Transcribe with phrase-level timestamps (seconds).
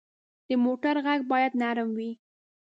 [0.47, 2.11] د موټر غږ باید نرم وي.